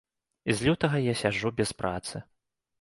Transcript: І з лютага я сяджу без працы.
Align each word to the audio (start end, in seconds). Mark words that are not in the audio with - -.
І 0.49 0.55
з 0.61 0.65
лютага 0.69 1.03
я 1.05 1.13
сяджу 1.21 1.55
без 1.63 1.77
працы. 1.85 2.27